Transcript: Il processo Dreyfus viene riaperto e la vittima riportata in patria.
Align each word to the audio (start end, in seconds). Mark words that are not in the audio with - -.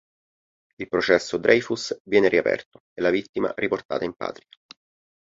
Il 0.77 0.87
processo 0.89 1.37
Dreyfus 1.37 1.95
viene 2.05 2.27
riaperto 2.27 2.79
e 2.95 3.03
la 3.03 3.11
vittima 3.11 3.53
riportata 3.55 4.03
in 4.03 4.13
patria. 4.15 4.47